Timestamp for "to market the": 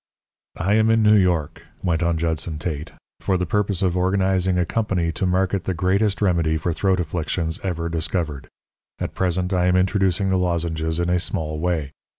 5.11-5.75